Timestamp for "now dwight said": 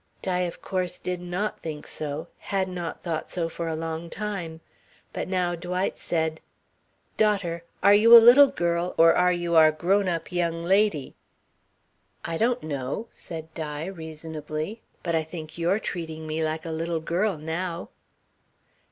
5.27-6.41